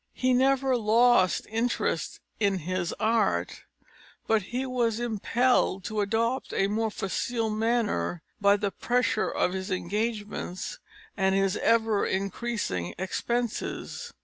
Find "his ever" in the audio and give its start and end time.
11.35-12.03